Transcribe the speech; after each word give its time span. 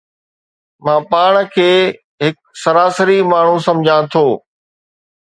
مان 0.85 0.99
پاڻ 1.11 1.33
کي 1.57 1.67
هڪ 2.27 2.35
سراسري 2.61 3.17
ماڻهو 3.33 3.55
سمجهان 3.67 4.03
ٿو 4.17 4.23